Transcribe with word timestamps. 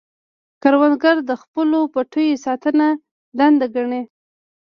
کروندګر 0.63 1.15
د 1.29 1.31
خپلو 1.41 1.79
پټیو 1.93 2.41
ساتنه 2.45 2.87
دنده 3.37 3.67
ګڼي 3.75 4.01